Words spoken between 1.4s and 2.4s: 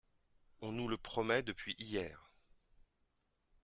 depuis hier